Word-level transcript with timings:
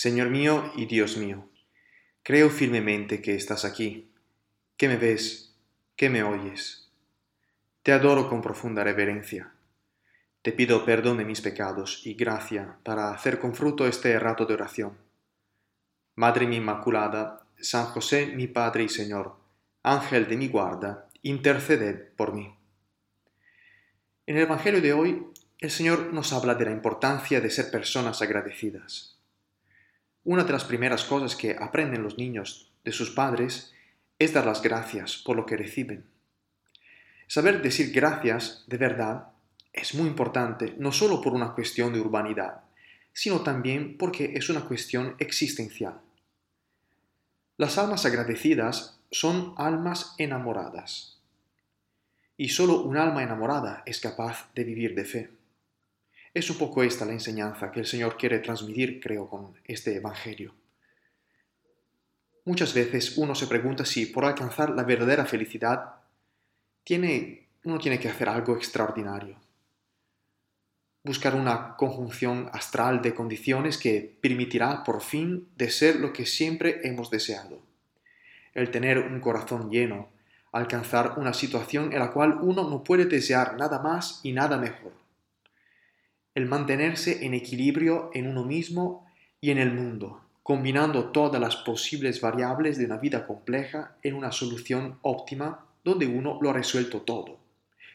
Señor 0.00 0.30
mío 0.30 0.70
y 0.76 0.86
Dios 0.86 1.16
mío, 1.16 1.48
creo 2.22 2.50
firmemente 2.50 3.20
que 3.20 3.34
estás 3.34 3.64
aquí, 3.64 4.12
que 4.76 4.86
me 4.86 4.96
ves, 4.96 5.56
que 5.96 6.08
me 6.08 6.22
oyes. 6.22 6.92
Te 7.82 7.90
adoro 7.90 8.28
con 8.28 8.40
profunda 8.40 8.84
reverencia. 8.84 9.54
Te 10.42 10.52
pido 10.52 10.84
perdón 10.84 11.18
de 11.18 11.24
mis 11.24 11.40
pecados 11.40 12.02
y 12.06 12.14
gracia 12.14 12.78
para 12.84 13.10
hacer 13.10 13.40
con 13.40 13.56
fruto 13.56 13.88
este 13.88 14.16
rato 14.20 14.46
de 14.46 14.54
oración. 14.54 14.96
Madre 16.14 16.46
mi 16.46 16.58
Inmaculada, 16.58 17.44
San 17.58 17.86
José 17.86 18.26
mi 18.36 18.46
Padre 18.46 18.84
y 18.84 18.88
Señor, 18.88 19.34
Ángel 19.82 20.28
de 20.28 20.36
mi 20.36 20.46
guarda, 20.46 21.08
interceded 21.22 22.12
por 22.14 22.34
mí. 22.34 22.54
En 24.28 24.36
el 24.36 24.42
Evangelio 24.42 24.80
de 24.80 24.92
hoy, 24.92 25.26
el 25.58 25.72
Señor 25.72 26.12
nos 26.12 26.32
habla 26.32 26.54
de 26.54 26.66
la 26.66 26.70
importancia 26.70 27.40
de 27.40 27.50
ser 27.50 27.72
personas 27.72 28.22
agradecidas. 28.22 29.17
Una 30.30 30.44
de 30.44 30.52
las 30.52 30.64
primeras 30.64 31.04
cosas 31.04 31.34
que 31.34 31.56
aprenden 31.58 32.02
los 32.02 32.18
niños 32.18 32.70
de 32.84 32.92
sus 32.92 33.12
padres 33.12 33.72
es 34.18 34.34
dar 34.34 34.44
las 34.44 34.60
gracias 34.60 35.16
por 35.16 35.36
lo 35.36 35.46
que 35.46 35.56
reciben. 35.56 36.04
Saber 37.26 37.62
decir 37.62 37.92
gracias 37.92 38.62
de 38.66 38.76
verdad 38.76 39.28
es 39.72 39.94
muy 39.94 40.06
importante, 40.06 40.74
no 40.76 40.92
solo 40.92 41.22
por 41.22 41.32
una 41.32 41.54
cuestión 41.54 41.94
de 41.94 42.00
urbanidad, 42.00 42.60
sino 43.10 43.40
también 43.40 43.96
porque 43.96 44.34
es 44.34 44.50
una 44.50 44.66
cuestión 44.66 45.16
existencial. 45.18 45.98
Las 47.56 47.78
almas 47.78 48.04
agradecidas 48.04 49.00
son 49.10 49.54
almas 49.56 50.14
enamoradas. 50.18 51.22
Y 52.36 52.50
solo 52.50 52.82
un 52.82 52.98
alma 52.98 53.22
enamorada 53.22 53.82
es 53.86 53.98
capaz 53.98 54.50
de 54.54 54.64
vivir 54.64 54.94
de 54.94 55.04
fe. 55.06 55.37
Es 56.34 56.50
un 56.50 56.58
poco 56.58 56.82
esta 56.82 57.06
la 57.06 57.12
enseñanza 57.12 57.72
que 57.72 57.80
el 57.80 57.86
Señor 57.86 58.16
quiere 58.16 58.38
transmitir, 58.40 59.00
creo, 59.00 59.28
con 59.28 59.54
este 59.64 59.96
Evangelio. 59.96 60.54
Muchas 62.44 62.74
veces 62.74 63.16
uno 63.16 63.34
se 63.34 63.46
pregunta 63.46 63.84
si 63.84 64.06
por 64.06 64.24
alcanzar 64.24 64.70
la 64.70 64.82
verdadera 64.82 65.24
felicidad 65.24 65.96
tiene, 66.84 67.48
uno 67.64 67.78
tiene 67.78 67.98
que 67.98 68.08
hacer 68.08 68.28
algo 68.28 68.56
extraordinario. 68.56 69.36
Buscar 71.02 71.34
una 71.34 71.76
conjunción 71.76 72.50
astral 72.52 73.00
de 73.00 73.14
condiciones 73.14 73.78
que 73.78 74.18
permitirá 74.20 74.84
por 74.84 75.02
fin 75.02 75.48
de 75.56 75.70
ser 75.70 75.96
lo 75.96 76.12
que 76.12 76.26
siempre 76.26 76.80
hemos 76.84 77.10
deseado. 77.10 77.60
El 78.52 78.70
tener 78.70 78.98
un 78.98 79.20
corazón 79.20 79.70
lleno, 79.70 80.08
alcanzar 80.52 81.18
una 81.18 81.32
situación 81.32 81.92
en 81.92 82.00
la 82.00 82.10
cual 82.10 82.38
uno 82.42 82.68
no 82.68 82.84
puede 82.84 83.06
desear 83.06 83.56
nada 83.56 83.78
más 83.78 84.20
y 84.22 84.32
nada 84.32 84.58
mejor 84.58 84.97
el 86.38 86.46
mantenerse 86.46 87.26
en 87.26 87.34
equilibrio 87.34 88.12
en 88.14 88.28
uno 88.28 88.44
mismo 88.44 89.10
y 89.40 89.50
en 89.50 89.58
el 89.58 89.72
mundo, 89.72 90.22
combinando 90.44 91.10
todas 91.10 91.40
las 91.40 91.56
posibles 91.56 92.20
variables 92.20 92.78
de 92.78 92.84
una 92.84 92.96
vida 92.96 93.26
compleja 93.26 93.96
en 94.04 94.14
una 94.14 94.30
solución 94.30 95.00
óptima 95.02 95.66
donde 95.82 96.06
uno 96.06 96.38
lo 96.40 96.50
ha 96.50 96.52
resuelto 96.52 97.02
todo. 97.02 97.40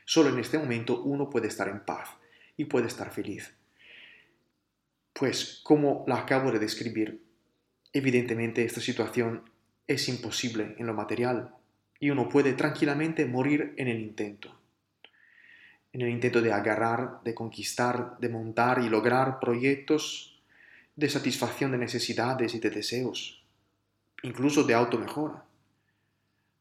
Solo 0.03 0.27
en 0.27 0.39
este 0.39 0.57
momento 0.57 1.01
uno 1.03 1.29
puede 1.29 1.47
estar 1.47 1.69
en 1.69 1.85
paz 1.85 2.09
y 2.57 2.65
puede 2.65 2.87
estar 2.87 3.13
feliz. 3.13 3.53
Pues, 5.13 5.61
como 5.63 6.03
la 6.05 6.17
acabo 6.17 6.51
de 6.51 6.59
describir, 6.59 7.23
evidentemente 7.93 8.65
esta 8.65 8.81
situación 8.81 9.49
es 9.87 10.09
imposible 10.09 10.75
en 10.79 10.85
lo 10.85 10.93
material 10.93 11.55
y 11.97 12.09
uno 12.09 12.27
puede 12.27 12.51
tranquilamente 12.51 13.25
morir 13.25 13.73
en 13.77 13.87
el 13.87 14.01
intento 14.01 14.62
en 15.93 16.01
el 16.01 16.09
intento 16.09 16.41
de 16.41 16.51
agarrar, 16.51 17.21
de 17.23 17.35
conquistar, 17.35 18.17
de 18.19 18.27
montar 18.27 18.79
y 18.79 18.89
lograr 18.89 19.39
proyectos 19.39 20.41
de 20.95 21.07
satisfacción 21.07 21.71
de 21.71 21.77
necesidades 21.77 22.55
y 22.55 22.59
de 22.59 22.71
deseos, 22.71 23.43
incluso 24.23 24.63
de 24.63 24.73
automejora. 24.73 25.45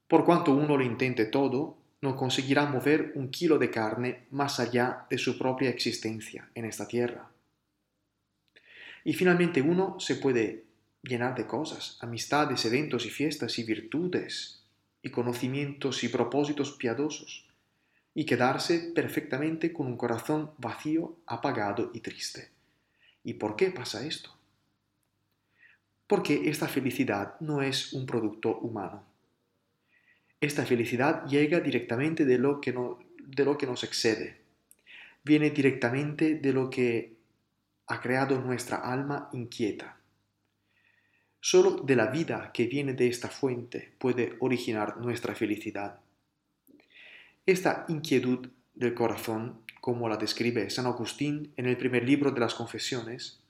Por 0.07 0.27
cuanto 0.27 0.53
uno 0.53 0.77
lo 0.77 0.85
intente 0.85 1.25
todo, 1.25 1.79
no 2.03 2.15
conseguirá 2.15 2.67
mover 2.67 3.13
un 3.15 3.31
kilo 3.31 3.59
de 3.59 3.71
carne 3.71 4.27
más 4.31 4.61
allá 4.61 5.07
de 5.09 5.17
su 5.17 5.39
propia 5.39 5.71
existencia 5.71 6.51
en 6.55 6.67
esta 6.67 6.87
tierra. 6.87 7.31
Y 9.05 9.15
finalmente 9.15 9.63
uno 9.63 9.99
se 9.99 10.17
puede 10.17 10.65
llenar 11.03 11.35
de 11.35 11.47
cosas, 11.47 11.97
amistades, 12.01 12.65
eventos 12.67 13.07
y 13.07 13.11
fiestas 13.11 13.59
y 13.59 13.65
virtudes, 13.65 14.63
y 15.03 15.11
conocimientos 15.11 16.05
y 16.05 16.09
propósitos 16.09 16.73
piadosos, 16.73 17.47
y 18.15 18.25
quedarse 18.25 18.93
perfectamente 18.95 19.73
con 19.73 19.87
un 19.87 19.97
corazón 19.97 20.53
vacío, 20.59 21.17
apagado 21.27 21.91
y 21.95 22.01
triste. 22.01 22.51
¿Y 23.25 23.35
por 23.35 23.57
qué 23.57 23.71
pasa 23.71 24.05
esto? 24.07 24.37
Porque 26.07 26.51
esta 26.51 26.69
felicidad 26.69 27.41
no 27.41 27.63
es 27.63 27.93
un 27.93 28.05
producto 28.05 28.59
humano. 28.59 29.05
Esta 30.41 30.67
felicidad 30.67 31.25
llega 31.27 31.61
directamente 31.61 32.25
de 32.25 32.37
lo 32.37 32.61
que, 32.61 32.75
de 33.19 33.45
lo 33.45 33.57
que 33.57 33.67
nos 33.67 33.85
excede. 33.85 34.37
Viene 35.25 35.51
directamente 35.51 36.35
de 36.35 36.53
lo 36.53 36.69
que 36.69 37.17
ha 37.87 38.01
creado 38.01 38.41
nuestra 38.41 38.79
alma 38.79 39.31
inquieta. 39.33 39.97
Solo 41.41 41.83
de 41.83 41.97
la 41.97 42.07
vida 42.07 42.51
que 42.53 42.67
viene 42.67 42.93
de 42.95 43.09
esta 43.09 43.29
fuente 43.29 43.93
puede 43.99 44.37
originar 44.41 44.99
nuestra 44.99 45.35
felicidad. 45.35 45.99
Esta 47.45 47.87
inquietud 47.89 48.51
del 48.73 48.95
corazón, 48.95 49.63
como 49.81 50.09
la 50.09 50.17
describe 50.17 50.71
San 50.71 50.87
Agustín 50.87 51.53
en 51.57 51.67
el 51.67 51.77
primer 51.77 52.05
libro 52.05 52.31
de 52.31 52.39
las 52.39 52.55
Confesiones, 52.55 53.41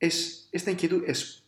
es, 0.00 0.48
esta 0.50 0.72
inquietud 0.72 1.04
es 1.06 1.44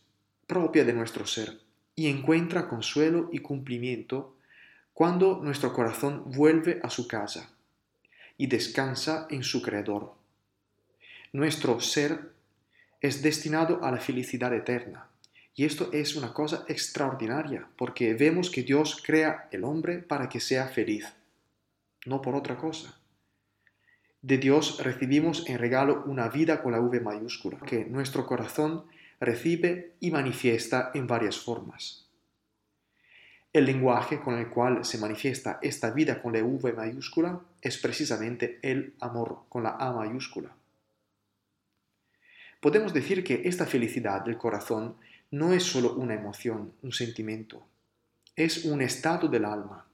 propia 0.47 0.85
de 0.85 0.93
nuestro 0.93 1.25
ser 1.25 1.59
y 1.97 2.07
encuentra 2.07 2.69
consuelo 2.69 3.29
y 3.33 3.39
cumplimiento 3.39 4.37
cuando 4.93 5.41
nuestro 5.43 5.73
corazón 5.73 6.31
vuelve 6.31 6.79
a 6.81 6.89
su 6.89 7.09
casa 7.09 7.51
y 8.37 8.47
descansa 8.47 9.27
en 9.29 9.43
su 9.43 9.61
Creador. 9.61 10.13
Nuestro 11.33 11.81
ser 11.81 12.31
es 13.01 13.21
destinado 13.21 13.83
a 13.83 13.91
la 13.91 13.97
felicidad 13.97 14.53
eterna. 14.53 15.09
Y 15.55 15.65
esto 15.65 15.89
es 15.91 16.15
una 16.15 16.33
cosa 16.33 16.65
extraordinaria, 16.67 17.67
porque 17.77 18.13
vemos 18.13 18.51
que 18.51 18.61
Dios 18.61 19.01
crea 19.03 19.49
el 19.51 19.63
hombre 19.63 19.97
para 19.97 20.29
que 20.29 20.39
sea 20.39 20.67
feliz 20.67 21.16
no 22.07 22.21
por 22.21 22.35
otra 22.35 22.57
cosa. 22.57 22.99
De 24.21 24.37
Dios 24.37 24.83
recibimos 24.83 25.47
en 25.47 25.59
regalo 25.59 26.03
una 26.05 26.27
vida 26.29 26.61
con 26.61 26.71
la 26.71 26.81
V 26.81 26.99
mayúscula, 26.99 27.59
que 27.59 27.85
nuestro 27.85 28.25
corazón 28.25 28.85
recibe 29.19 29.93
y 29.99 30.11
manifiesta 30.11 30.91
en 30.93 31.07
varias 31.07 31.37
formas. 31.37 32.07
El 33.53 33.65
lenguaje 33.65 34.19
con 34.19 34.37
el 34.37 34.49
cual 34.49 34.85
se 34.85 34.97
manifiesta 34.97 35.59
esta 35.61 35.91
vida 35.91 36.21
con 36.21 36.33
la 36.33 36.43
V 36.43 36.73
mayúscula 36.73 37.41
es 37.61 37.77
precisamente 37.77 38.59
el 38.61 38.93
amor 38.99 39.45
con 39.49 39.63
la 39.63 39.77
A 39.79 39.91
mayúscula. 39.93 40.55
Podemos 42.59 42.93
decir 42.93 43.23
que 43.23 43.43
esta 43.45 43.65
felicidad 43.65 44.21
del 44.21 44.37
corazón 44.37 44.97
no 45.31 45.53
es 45.53 45.63
solo 45.63 45.93
una 45.93 46.13
emoción, 46.13 46.73
un 46.83 46.91
sentimiento, 46.91 47.65
es 48.35 48.65
un 48.65 48.81
estado 48.81 49.27
del 49.27 49.45
alma. 49.45 49.86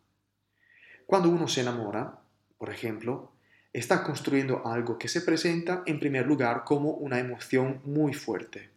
Cuando 1.05 1.29
uno 1.29 1.47
se 1.47 1.61
enamora, 1.61 2.19
por 2.57 2.69
ejemplo, 2.69 3.33
está 3.73 4.03
construyendo 4.03 4.65
algo 4.65 4.97
que 4.97 5.07
se 5.07 5.21
presenta 5.21 5.83
en 5.85 5.99
primer 5.99 6.25
lugar 6.25 6.63
como 6.63 6.91
una 6.91 7.19
emoción 7.19 7.81
muy 7.83 8.13
fuerte. 8.13 8.69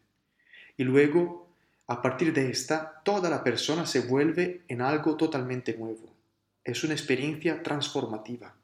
Y 0.76 0.84
luego, 0.84 1.48
a 1.86 2.03
partir 2.03 2.32
de 2.32 2.50
esta, 2.50 3.00
toda 3.04 3.31
la 3.31 3.44
persona 3.44 3.86
se 3.86 4.00
vuelve 4.00 4.62
en 4.69 4.81
algo 4.81 5.16
totalmente 5.16 5.76
nuevo. 5.76 6.12
Es 6.65 6.82
una 6.82 6.94
experiencia 6.94 7.62
transformativa. 7.62 8.54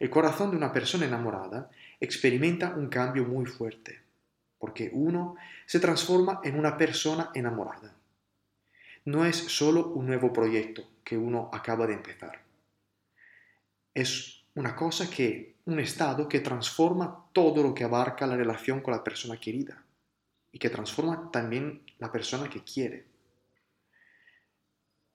El 0.00 0.10
corazón 0.10 0.50
de 0.50 0.56
una 0.56 0.72
persona 0.72 1.06
enamorada 1.06 1.70
experimenta 2.00 2.74
un 2.74 2.88
cambio 2.88 3.24
muy 3.24 3.46
fuerte, 3.46 4.00
porque 4.58 4.90
uno 4.92 5.36
se 5.66 5.80
transforma 5.80 6.40
en 6.42 6.58
una 6.58 6.76
persona 6.76 7.30
enamorada. 7.34 7.94
No 9.04 9.24
es 9.24 9.36
solo 9.36 9.86
un 9.88 10.06
nuevo 10.06 10.32
proyecto 10.32 10.82
que 11.04 11.16
uno 11.16 11.48
acaba 11.52 11.86
de 11.86 11.94
empezar 11.94 12.45
es 13.96 14.44
una 14.54 14.76
cosa 14.76 15.08
que, 15.08 15.56
un 15.64 15.80
estado 15.80 16.28
que 16.28 16.40
transforma 16.40 17.24
todo 17.32 17.62
lo 17.62 17.74
que 17.74 17.82
abarca 17.82 18.26
la 18.26 18.36
relación 18.36 18.82
con 18.82 18.92
la 18.92 19.02
persona 19.02 19.40
querida 19.40 19.82
y 20.52 20.58
que 20.58 20.68
transforma 20.68 21.30
también 21.32 21.82
la 21.98 22.12
persona 22.12 22.48
que 22.50 22.62
quiere. 22.62 23.06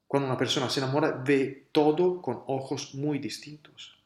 Cuando 0.08 0.28
una 0.28 0.38
persona 0.38 0.68
se 0.68 0.80
enamora 0.80 1.12
ve 1.12 1.68
todo 1.72 2.24
con 2.24 2.44
ojos 2.48 2.96
muy 2.96 3.20
distintos. 3.20 4.04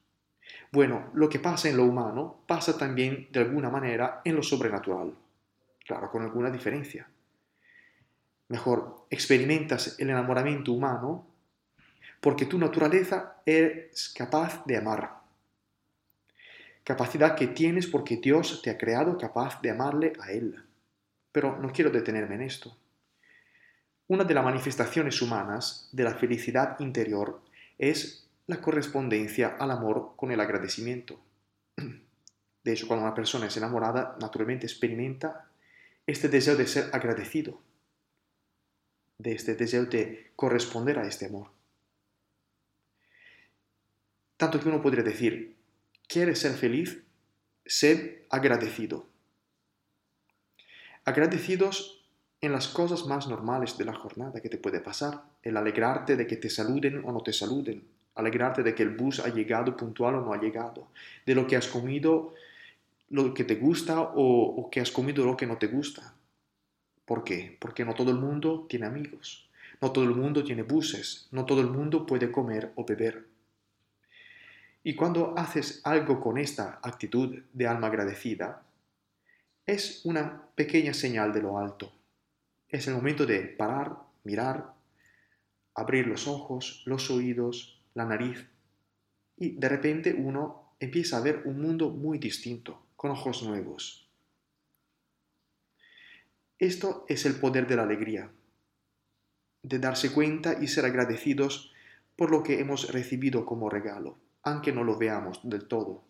Bueno, 0.73 1.09
lo 1.13 1.29
que 1.29 1.39
pasa 1.39 1.69
en 1.69 1.77
lo 1.77 1.85
humano 1.85 2.41
pasa 2.45 2.77
también 2.77 3.29
de 3.31 3.39
alguna 3.39 3.69
manera 3.69 4.21
en 4.25 4.35
lo 4.35 4.43
sobrenatural, 4.43 5.15
claro, 5.85 6.11
con 6.11 6.21
alguna 6.21 6.51
diferencia. 6.51 7.09
Mejor, 8.49 9.07
experimentas 9.09 9.97
el 9.99 10.09
enamoramiento 10.09 10.73
humano 10.73 11.34
porque 12.25 12.47
tu 12.47 12.57
naturaleza 12.57 13.35
es 13.45 14.09
capaz 14.09 14.65
de 14.65 14.75
amar. 14.75 15.21
Capacidad 16.83 17.35
que 17.35 17.45
tienes 17.45 17.85
porque 17.85 18.17
Dios 18.17 18.63
te 18.63 18.71
ha 18.71 18.79
creado 18.79 19.15
capaz 19.15 19.61
de 19.61 19.69
amarle 19.69 20.13
a 20.19 20.31
Él. 20.31 20.59
Pero 21.31 21.59
no 21.59 21.71
quiero 21.71 21.91
detenerme 21.91 22.33
en 22.33 22.41
esto. 22.41 22.75
Una 24.07 24.23
de 24.23 24.33
las 24.33 24.43
manifestaciones 24.43 25.21
humanas 25.21 25.87
de 25.91 26.03
la 26.03 26.15
felicidad 26.15 26.79
interior 26.79 27.43
es 27.77 28.27
la 28.47 28.59
correspondencia 28.59 29.57
al 29.59 29.69
amor 29.69 30.13
con 30.15 30.31
el 30.31 30.39
agradecimiento. 30.39 31.19
De 31.77 32.73
hecho, 32.73 32.87
cuando 32.87 33.05
una 33.05 33.13
persona 33.13 33.45
es 33.45 33.57
enamorada, 33.57 34.17
naturalmente 34.19 34.65
experimenta 34.65 35.47
este 36.07 36.27
deseo 36.27 36.55
de 36.55 36.65
ser 36.65 36.89
agradecido, 36.91 37.61
de 39.19 39.33
este 39.33 39.53
deseo 39.53 39.85
de 39.85 40.31
corresponder 40.35 40.97
a 40.97 41.05
este 41.07 41.27
amor. 41.27 41.54
Tanto 44.37 44.59
que 44.59 44.67
uno 44.67 44.81
podría 44.81 45.03
decir, 45.03 45.55
¿quieres 46.07 46.39
ser 46.39 46.53
feliz? 46.53 47.03
Sed 47.65 48.23
agradecido. 48.29 49.07
Agradecidos 51.05 52.03
en 52.41 52.51
las 52.51 52.67
cosas 52.67 53.05
más 53.05 53.27
normales 53.27 53.77
de 53.77 53.85
la 53.85 53.93
jornada 53.93 54.41
que 54.41 54.49
te 54.49 54.57
puede 54.57 54.81
pasar, 54.81 55.23
el 55.41 55.55
alegrarte 55.55 56.15
de 56.15 56.27
que 56.27 56.35
te 56.35 56.49
saluden 56.49 57.03
o 57.05 57.11
no 57.11 57.21
te 57.21 57.31
saluden, 57.31 57.87
alegrarte 58.15 58.61
de 58.61 58.75
que 58.75 58.83
el 58.83 58.89
bus 58.89 59.19
ha 59.19 59.29
llegado 59.29 59.77
puntual 59.77 60.15
o 60.15 60.21
no 60.21 60.33
ha 60.33 60.41
llegado, 60.41 60.89
de 61.25 61.33
lo 61.33 61.47
que 61.47 61.55
has 61.55 61.67
comido, 61.67 62.33
lo 63.09 63.33
que 63.33 63.45
te 63.45 63.55
gusta 63.55 64.01
o, 64.01 64.61
o 64.61 64.69
que 64.69 64.81
has 64.81 64.91
comido 64.91 65.25
lo 65.25 65.37
que 65.37 65.47
no 65.47 65.57
te 65.57 65.67
gusta. 65.67 66.13
¿Por 67.05 67.23
qué? 67.23 67.57
Porque 67.59 67.85
no 67.85 67.93
todo 67.93 68.11
el 68.11 68.17
mundo 68.17 68.65
tiene 68.67 68.85
amigos, 68.85 69.49
no 69.81 69.91
todo 69.91 70.03
el 70.03 70.15
mundo 70.15 70.43
tiene 70.43 70.63
buses, 70.63 71.27
no 71.31 71.45
todo 71.45 71.61
el 71.61 71.67
mundo 71.67 72.05
puede 72.05 72.31
comer 72.31 72.73
o 72.75 72.83
beber. 72.83 73.34
Y 74.87 74.93
cuando 74.93 75.33
haces 75.35 75.81
algo 75.83 76.21
con 76.21 76.37
esta 76.37 76.79
actitud 76.83 77.41
de 77.51 77.65
alma 77.65 77.87
agradecida, 77.87 78.61
es 79.65 80.05
una 80.05 80.47
pequeña 80.53 80.93
señal 80.93 81.33
de 81.33 81.41
lo 81.41 81.57
alto. 81.57 81.91
Es 82.69 82.85
el 82.85 82.93
momento 82.93 83.25
de 83.25 83.39
parar, 83.39 83.97
mirar, 84.25 84.75
abrir 85.73 86.05
los 86.05 86.27
ojos, 86.27 86.83
los 86.85 87.09
oídos, 87.09 87.81
la 87.95 88.05
nariz, 88.05 88.47
y 89.37 89.57
de 89.57 89.69
repente 89.69 90.13
uno 90.13 90.75
empieza 90.79 91.17
a 91.17 91.21
ver 91.21 91.41
un 91.45 91.59
mundo 91.59 91.89
muy 91.89 92.19
distinto, 92.19 92.85
con 92.95 93.09
ojos 93.09 93.41
nuevos. 93.41 94.07
Esto 96.59 97.05
es 97.09 97.25
el 97.25 97.37
poder 97.37 97.65
de 97.65 97.75
la 97.75 97.83
alegría, 97.83 98.29
de 99.63 99.79
darse 99.79 100.11
cuenta 100.11 100.61
y 100.61 100.67
ser 100.67 100.85
agradecidos 100.85 101.73
por 102.15 102.29
lo 102.29 102.43
que 102.43 102.59
hemos 102.59 102.91
recibido 102.91 103.47
como 103.47 103.71
regalo 103.71 104.23
aunque 104.45 104.71
no 104.71 104.83
lo 104.83 104.97
veamos 104.97 105.41
del 105.43 105.67
todo. 105.67 106.05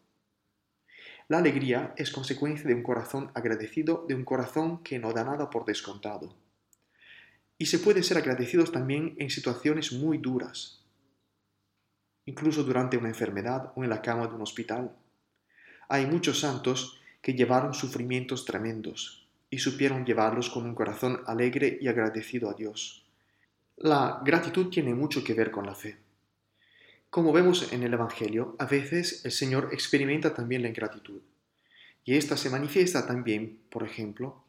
La 1.27 1.39
alegría 1.39 1.93
es 1.97 2.11
consecuencia 2.11 2.67
de 2.67 2.75
un 2.75 2.83
corazón 2.83 3.31
agradecido, 3.33 4.05
de 4.07 4.13
un 4.13 4.23
corazón 4.23 4.83
que 4.83 4.99
no 4.99 5.11
da 5.11 5.23
nada 5.23 5.49
por 5.49 5.65
descontado. 5.65 6.35
Y 7.57 7.65
se 7.65 7.79
puede 7.79 8.03
ser 8.03 8.17
agradecidos 8.17 8.71
también 8.71 9.15
en 9.17 9.31
situaciones 9.31 9.93
muy 9.93 10.19
duras, 10.19 10.83
incluso 12.25 12.63
durante 12.63 12.97
una 12.97 13.07
enfermedad 13.07 13.71
o 13.75 13.83
en 13.83 13.89
la 13.89 14.01
cama 14.01 14.27
de 14.27 14.35
un 14.35 14.41
hospital. 14.41 14.95
Hay 15.87 16.05
muchos 16.05 16.41
santos 16.41 17.01
que 17.21 17.33
llevaron 17.33 17.73
sufrimientos 17.73 18.45
tremendos 18.45 19.27
y 19.49 19.59
supieron 19.59 20.05
llevarlos 20.05 20.49
con 20.49 20.65
un 20.65 20.75
corazón 20.75 21.21
alegre 21.25 21.77
y 21.81 21.87
agradecido 21.87 22.49
a 22.49 22.53
Dios. 22.53 23.05
La 23.77 24.21
gratitud 24.23 24.69
tiene 24.69 24.93
mucho 24.93 25.23
que 25.23 25.33
ver 25.33 25.49
con 25.49 25.65
la 25.65 25.73
fe. 25.73 26.04
Como 27.15 27.31
vemos 27.31 27.71
en 27.71 27.81
el 27.83 27.93
Evangelio, 27.93 28.57
a 28.59 28.65
veces 28.65 29.23
el 29.23 29.31
Señor 29.31 29.69
experimenta 29.71 30.33
también 30.33 30.61
la 30.61 30.67
ingratitud. 30.67 31.21
Y 32.03 32.17
esta 32.17 32.35
se 32.35 32.49
manifiesta 32.49 33.07
también, 33.07 33.61
por 33.69 33.83
ejemplo, 33.83 34.43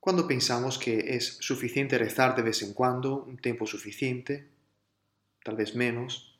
cuando 0.00 0.28
pensamos 0.28 0.76
que 0.76 1.16
es 1.16 1.38
suficiente 1.40 1.96
rezar 1.96 2.36
de 2.36 2.42
vez 2.42 2.60
en 2.60 2.74
cuando, 2.74 3.24
un 3.24 3.38
tiempo 3.38 3.66
suficiente, 3.66 4.50
tal 5.42 5.56
vez 5.56 5.74
menos, 5.74 6.38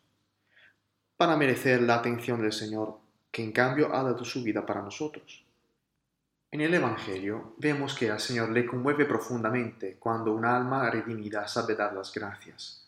para 1.16 1.34
merecer 1.34 1.80
la 1.80 1.94
atención 1.94 2.42
del 2.42 2.52
Señor, 2.52 2.98
que 3.30 3.42
en 3.42 3.52
cambio 3.52 3.94
ha 3.94 4.02
dado 4.02 4.22
su 4.26 4.42
vida 4.42 4.66
para 4.66 4.82
nosotros. 4.82 5.46
En 6.50 6.60
el 6.60 6.74
Evangelio 6.74 7.54
vemos 7.56 7.94
que 7.94 8.10
al 8.10 8.20
Señor 8.20 8.50
le 8.50 8.66
conmueve 8.66 9.06
profundamente 9.06 9.96
cuando 9.98 10.34
un 10.34 10.44
alma 10.44 10.90
redimida 10.90 11.48
sabe 11.48 11.74
dar 11.74 11.94
las 11.94 12.12
gracias. 12.12 12.86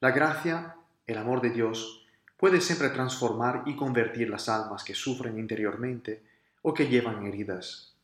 La 0.00 0.10
gracia 0.10 0.78
el 1.06 1.18
amor 1.18 1.40
de 1.40 1.50
Dios 1.50 2.06
puede 2.36 2.60
siempre 2.60 2.90
transformar 2.90 3.62
y 3.66 3.76
convertir 3.76 4.28
las 4.28 4.48
almas 4.48 4.84
que 4.84 4.94
sufren 4.94 5.38
interiormente 5.38 6.22
o 6.62 6.74
que 6.74 6.88
llevan 6.88 7.24
heridas. 7.26 7.94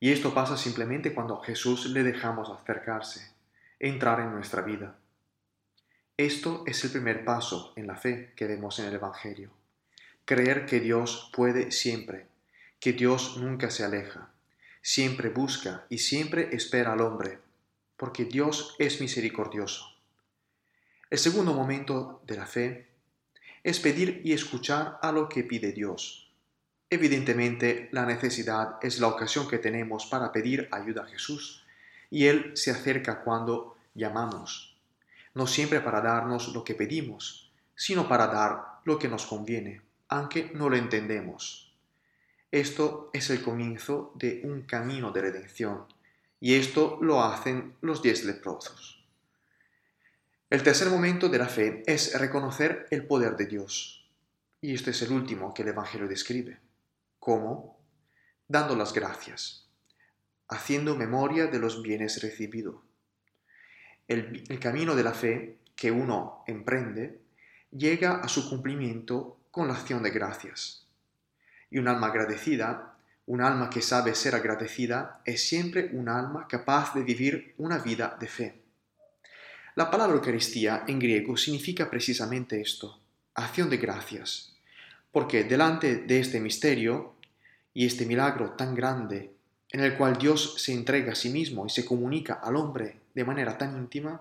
Y 0.00 0.10
esto 0.10 0.34
pasa 0.34 0.56
simplemente 0.56 1.14
cuando 1.14 1.40
a 1.40 1.44
Jesús 1.44 1.86
le 1.86 2.02
dejamos 2.02 2.50
acercarse, 2.50 3.32
entrar 3.78 4.20
en 4.20 4.32
nuestra 4.32 4.62
vida. 4.62 4.96
Esto 6.16 6.64
es 6.66 6.84
el 6.84 6.90
primer 6.90 7.24
paso 7.24 7.72
en 7.76 7.86
la 7.86 7.96
fe 7.96 8.32
que 8.36 8.46
vemos 8.46 8.78
en 8.78 8.86
el 8.86 8.94
Evangelio. 8.94 9.50
Creer 10.24 10.66
que 10.66 10.80
Dios 10.80 11.30
puede 11.34 11.70
siempre, 11.70 12.26
que 12.78 12.92
Dios 12.92 13.36
nunca 13.38 13.70
se 13.70 13.84
aleja, 13.84 14.30
siempre 14.82 15.30
busca 15.30 15.86
y 15.88 15.98
siempre 15.98 16.48
espera 16.52 16.92
al 16.92 17.00
hombre, 17.00 17.38
porque 17.96 18.24
Dios 18.24 18.74
es 18.78 19.00
misericordioso. 19.00 19.91
El 21.12 21.18
segundo 21.18 21.52
momento 21.52 22.22
de 22.26 22.38
la 22.38 22.46
fe 22.46 22.88
es 23.62 23.80
pedir 23.80 24.22
y 24.24 24.32
escuchar 24.32 24.98
a 25.02 25.12
lo 25.12 25.28
que 25.28 25.44
pide 25.44 25.72
Dios. 25.72 26.32
Evidentemente, 26.88 27.90
la 27.92 28.06
necesidad 28.06 28.78
es 28.80 28.98
la 28.98 29.08
ocasión 29.08 29.46
que 29.46 29.58
tenemos 29.58 30.06
para 30.06 30.32
pedir 30.32 30.70
ayuda 30.72 31.02
a 31.02 31.06
Jesús, 31.06 31.66
y 32.08 32.28
Él 32.28 32.52
se 32.56 32.70
acerca 32.70 33.22
cuando 33.24 33.76
llamamos, 33.94 34.74
no 35.34 35.46
siempre 35.46 35.82
para 35.82 36.00
darnos 36.00 36.54
lo 36.54 36.64
que 36.64 36.74
pedimos, 36.74 37.52
sino 37.74 38.08
para 38.08 38.28
dar 38.28 38.80
lo 38.84 38.98
que 38.98 39.08
nos 39.08 39.26
conviene, 39.26 39.82
aunque 40.08 40.50
no 40.54 40.70
lo 40.70 40.76
entendemos. 40.76 41.74
Esto 42.50 43.10
es 43.12 43.28
el 43.28 43.42
comienzo 43.42 44.12
de 44.14 44.40
un 44.44 44.62
camino 44.62 45.10
de 45.10 45.20
redención, 45.20 45.84
y 46.40 46.54
esto 46.54 46.98
lo 47.02 47.22
hacen 47.22 47.74
los 47.82 48.00
diez 48.00 48.24
leprosos. 48.24 49.01
El 50.52 50.62
tercer 50.62 50.90
momento 50.90 51.30
de 51.30 51.38
la 51.38 51.48
fe 51.48 51.82
es 51.86 52.12
reconocer 52.20 52.86
el 52.90 53.06
poder 53.06 53.36
de 53.36 53.46
Dios. 53.46 54.06
Y 54.60 54.74
este 54.74 54.90
es 54.90 55.00
el 55.00 55.10
último 55.10 55.54
que 55.54 55.62
el 55.62 55.68
Evangelio 55.68 56.06
describe. 56.06 56.58
¿Cómo? 57.18 57.80
Dando 58.48 58.76
las 58.76 58.92
gracias, 58.92 59.66
haciendo 60.48 60.94
memoria 60.94 61.46
de 61.46 61.58
los 61.58 61.80
bienes 61.80 62.20
recibidos. 62.20 62.74
El, 64.06 64.44
el 64.46 64.60
camino 64.60 64.94
de 64.94 65.02
la 65.02 65.14
fe 65.14 65.56
que 65.74 65.90
uno 65.90 66.44
emprende 66.46 67.22
llega 67.70 68.16
a 68.16 68.28
su 68.28 68.50
cumplimiento 68.50 69.38
con 69.50 69.68
la 69.68 69.74
acción 69.74 70.02
de 70.02 70.10
gracias. 70.10 70.86
Y 71.70 71.78
un 71.78 71.88
alma 71.88 72.08
agradecida, 72.08 72.98
un 73.24 73.40
alma 73.40 73.70
que 73.70 73.80
sabe 73.80 74.14
ser 74.14 74.34
agradecida, 74.34 75.22
es 75.24 75.48
siempre 75.48 75.88
un 75.94 76.10
alma 76.10 76.46
capaz 76.46 76.92
de 76.92 77.04
vivir 77.04 77.54
una 77.56 77.78
vida 77.78 78.18
de 78.20 78.28
fe. 78.28 78.61
La 79.74 79.90
palabra 79.90 80.16
Eucaristía 80.16 80.84
en 80.86 80.98
griego 80.98 81.34
significa 81.38 81.88
precisamente 81.88 82.60
esto, 82.60 83.00
acción 83.32 83.70
de 83.70 83.78
gracias, 83.78 84.52
porque 85.10 85.44
delante 85.44 85.96
de 85.96 86.20
este 86.20 86.40
misterio 86.40 87.14
y 87.72 87.86
este 87.86 88.04
milagro 88.04 88.50
tan 88.50 88.74
grande, 88.74 89.32
en 89.70 89.80
el 89.80 89.96
cual 89.96 90.18
Dios 90.18 90.56
se 90.58 90.74
entrega 90.74 91.12
a 91.12 91.14
sí 91.14 91.30
mismo 91.30 91.64
y 91.64 91.70
se 91.70 91.86
comunica 91.86 92.34
al 92.34 92.56
hombre 92.56 93.00
de 93.14 93.24
manera 93.24 93.56
tan 93.56 93.74
íntima, 93.78 94.20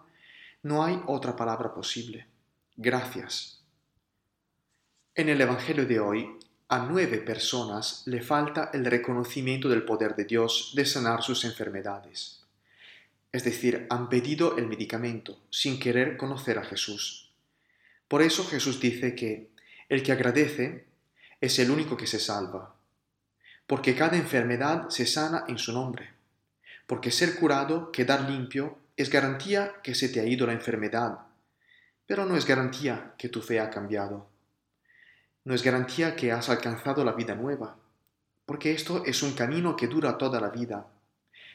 no 0.63 0.85
hay 0.85 1.01
otra 1.05 1.35
palabra 1.35 1.73
posible. 1.73 2.27
Gracias. 2.77 3.59
En 5.15 5.27
el 5.27 5.41
Evangelio 5.41 5.85
de 5.85 5.99
hoy, 5.99 6.29
a 6.69 6.79
nueve 6.85 7.17
personas 7.17 8.03
le 8.05 8.21
falta 8.21 8.69
el 8.73 8.85
reconocimiento 8.85 9.67
del 9.67 9.83
poder 9.83 10.15
de 10.15 10.23
Dios 10.23 10.71
de 10.73 10.85
sanar 10.85 11.21
sus 11.23 11.43
enfermedades 11.43 12.40
es 13.31 13.43
decir, 13.43 13.87
han 13.89 14.09
pedido 14.09 14.57
el 14.57 14.67
medicamento 14.67 15.39
sin 15.49 15.79
querer 15.79 16.17
conocer 16.17 16.57
a 16.57 16.63
Jesús. 16.63 17.31
Por 18.07 18.21
eso 18.21 18.45
Jesús 18.45 18.79
dice 18.79 19.15
que 19.15 19.49
el 19.87 20.03
que 20.03 20.11
agradece 20.11 20.85
es 21.39 21.57
el 21.59 21.71
único 21.71 21.95
que 21.95 22.07
se 22.07 22.19
salva, 22.19 22.75
porque 23.67 23.95
cada 23.95 24.17
enfermedad 24.17 24.89
se 24.89 25.05
sana 25.05 25.45
en 25.47 25.57
su 25.57 25.71
nombre, 25.71 26.09
porque 26.87 27.09
ser 27.09 27.35
curado, 27.35 27.91
quedar 27.91 28.29
limpio, 28.29 28.77
es 28.97 29.09
garantía 29.09 29.75
que 29.81 29.95
se 29.95 30.09
te 30.09 30.19
ha 30.19 30.25
ido 30.25 30.45
la 30.45 30.53
enfermedad, 30.53 31.19
pero 32.05 32.25
no 32.25 32.35
es 32.35 32.45
garantía 32.45 33.13
que 33.17 33.29
tu 33.29 33.41
fe 33.41 33.61
ha 33.61 33.69
cambiado, 33.69 34.27
no 35.45 35.55
es 35.55 35.63
garantía 35.63 36.15
que 36.15 36.33
has 36.33 36.49
alcanzado 36.49 37.05
la 37.05 37.13
vida 37.13 37.33
nueva, 37.33 37.77
porque 38.45 38.73
esto 38.73 39.05
es 39.05 39.23
un 39.23 39.33
camino 39.33 39.77
que 39.77 39.87
dura 39.87 40.17
toda 40.17 40.41
la 40.41 40.49
vida, 40.49 40.87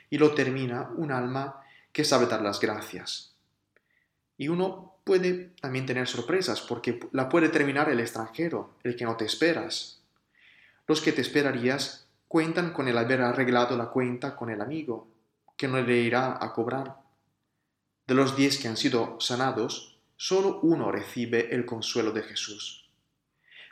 y 0.09 0.17
lo 0.17 0.35
termina 0.35 0.91
un 0.97 1.13
alma 1.13 1.66
que 1.97 2.05
sabe 2.05 2.27
dar 2.27 2.43
las 2.43 2.61
gracias. 2.61 3.33
Y 4.37 4.49
uno 4.49 4.99
puede 5.03 5.55
también 5.63 5.87
tener 5.87 6.07
sorpresas 6.07 6.61
porque 6.61 7.01
la 7.13 7.31
puede 7.31 7.49
terminar 7.49 7.89
el 7.89 8.01
extranjero, 8.01 8.75
el 8.85 8.97
que 8.97 9.07
no 9.07 9.17
te 9.17 9.25
esperas. 9.25 10.03
Los 10.87 11.01
que 11.01 11.13
te 11.13 11.23
esperarías 11.23 12.07
cuentan 12.29 12.75
con 12.75 12.87
el 12.89 12.99
haber 12.99 13.23
arreglado 13.23 13.79
la 13.79 13.87
cuenta 13.87 14.37
con 14.37 14.51
el 14.51 14.61
amigo, 14.61 15.09
que 15.57 15.69
no 15.69 15.81
le 15.81 15.97
irá 15.97 16.37
a 16.39 16.53
cobrar. 16.53 16.97
De 18.07 18.13
los 18.13 18.37
diez 18.37 18.59
que 18.59 18.69
han 18.69 18.77
sido 18.77 19.19
sanados, 19.19 19.99
solo 20.19 20.61
uno 20.61 20.93
recibe 20.93 21.55
el 21.55 21.65
consuelo 21.65 22.13
de 22.13 22.25
Jesús. 22.25 22.91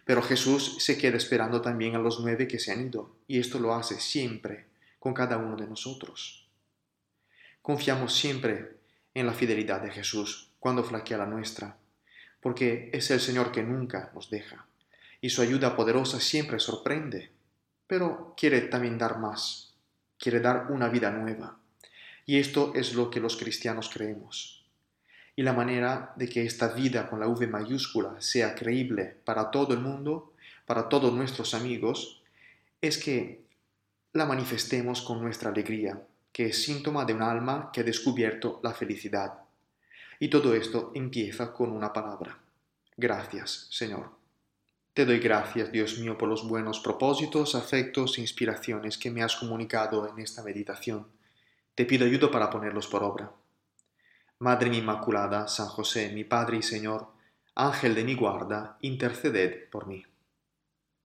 Pero 0.06 0.22
Jesús 0.22 0.82
se 0.82 0.96
queda 0.96 1.18
esperando 1.18 1.60
también 1.60 1.94
a 1.94 1.98
los 1.98 2.20
nueve 2.20 2.48
que 2.48 2.58
se 2.58 2.72
han 2.72 2.86
ido, 2.86 3.16
y 3.28 3.38
esto 3.38 3.58
lo 3.58 3.74
hace 3.74 4.00
siempre 4.00 4.64
con 4.98 5.12
cada 5.12 5.36
uno 5.36 5.56
de 5.56 5.66
nosotros. 5.66 6.43
Confiamos 7.64 8.14
siempre 8.14 8.76
en 9.14 9.24
la 9.24 9.32
fidelidad 9.32 9.80
de 9.80 9.90
Jesús 9.90 10.50
cuando 10.60 10.84
flaquea 10.84 11.16
la 11.16 11.24
nuestra, 11.24 11.78
porque 12.42 12.90
es 12.92 13.10
el 13.10 13.20
Señor 13.20 13.52
que 13.52 13.62
nunca 13.62 14.10
nos 14.14 14.28
deja, 14.28 14.66
y 15.22 15.30
su 15.30 15.40
ayuda 15.40 15.74
poderosa 15.74 16.20
siempre 16.20 16.60
sorprende, 16.60 17.30
pero 17.86 18.34
quiere 18.36 18.60
también 18.60 18.98
dar 18.98 19.18
más, 19.18 19.72
quiere 20.18 20.40
dar 20.40 20.66
una 20.72 20.90
vida 20.90 21.10
nueva, 21.10 21.56
y 22.26 22.38
esto 22.38 22.72
es 22.74 22.92
lo 22.92 23.08
que 23.08 23.20
los 23.20 23.38
cristianos 23.38 23.88
creemos. 23.88 24.66
Y 25.34 25.42
la 25.42 25.54
manera 25.54 26.12
de 26.16 26.28
que 26.28 26.44
esta 26.44 26.68
vida 26.68 27.08
con 27.08 27.18
la 27.18 27.28
V 27.28 27.46
mayúscula 27.46 28.20
sea 28.20 28.54
creíble 28.54 29.16
para 29.24 29.50
todo 29.50 29.72
el 29.72 29.80
mundo, 29.80 30.34
para 30.66 30.90
todos 30.90 31.14
nuestros 31.14 31.54
amigos, 31.54 32.20
es 32.82 32.98
que 32.98 33.40
la 34.12 34.26
manifestemos 34.26 35.00
con 35.00 35.22
nuestra 35.22 35.48
alegría, 35.48 35.98
que 36.34 36.46
es 36.46 36.64
síntoma 36.64 37.04
de 37.04 37.14
un 37.14 37.22
alma 37.22 37.70
que 37.72 37.80
ha 37.80 37.84
descubierto 37.84 38.58
la 38.64 38.74
felicidad. 38.74 39.44
Y 40.18 40.28
todo 40.28 40.52
esto 40.52 40.90
empieza 40.92 41.52
con 41.52 41.70
una 41.70 41.92
palabra. 41.92 42.36
Gracias, 42.96 43.68
Señor. 43.70 44.10
Te 44.94 45.06
doy 45.06 45.20
gracias, 45.20 45.70
Dios 45.70 45.96
mío, 46.00 46.18
por 46.18 46.28
los 46.28 46.46
buenos 46.48 46.80
propósitos, 46.80 47.54
afectos 47.54 48.18
e 48.18 48.22
inspiraciones 48.22 48.98
que 48.98 49.12
me 49.12 49.22
has 49.22 49.36
comunicado 49.36 50.08
en 50.08 50.18
esta 50.18 50.42
meditación. 50.42 51.06
Te 51.76 51.84
pido 51.84 52.04
ayuda 52.04 52.32
para 52.32 52.50
ponerlos 52.50 52.88
por 52.88 53.04
obra. 53.04 53.30
Madre 54.40 54.70
mi 54.70 54.78
Inmaculada, 54.78 55.46
San 55.46 55.68
José, 55.68 56.10
mi 56.12 56.24
Padre 56.24 56.56
y 56.56 56.62
Señor, 56.62 57.12
Ángel 57.54 57.94
de 57.94 58.02
mi 58.02 58.16
guarda, 58.16 58.76
interceded 58.80 59.70
por 59.70 59.86
mí. 59.86 60.04